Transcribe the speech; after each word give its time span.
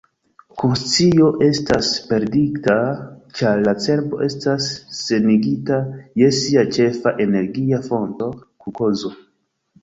Konscio 0.59 1.25
estas 1.47 1.89
perdita 2.11 2.77
ĉar 3.41 3.61
la 3.67 3.73
cerbo 3.83 4.23
estas 4.29 4.71
senigita 5.01 5.79
je 6.23 6.31
sia 6.39 6.65
ĉefa 6.79 7.15
energia 7.27 7.83
fonto, 7.91 8.33
glukozo. 8.65 9.15